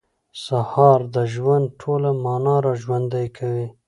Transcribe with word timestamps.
سهار 0.45 0.99
د 1.15 1.17
ژوند 1.33 1.65
ټوله 1.81 2.11
معنا 2.23 2.55
راژوندۍ 2.67 3.27
کوي. 3.37 3.67